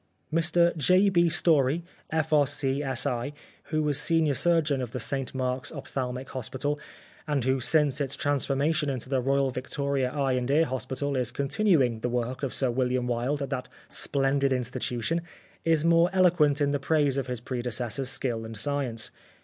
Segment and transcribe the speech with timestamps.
[0.33, 1.09] Mr J.
[1.09, 1.29] B.
[1.29, 3.33] Story, F.R.C.S.I.,
[3.65, 6.79] who was senior surgeon of the St Mark's Ophthal mic Hospital,
[7.27, 11.99] and who since its transformation into the Royal Victoria Eye and Ear Hospital is continuing
[11.99, 15.21] the work of Sir William Wilde at that splendid institution,
[15.63, 19.11] is most eloquent in the praise of his predecessor's skill and science.